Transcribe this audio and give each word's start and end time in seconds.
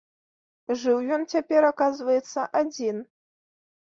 Жыў 0.83 0.97
ён 1.17 1.21
цяпер, 1.33 1.67
аказваецца, 1.71 2.45
адзін. 2.61 2.97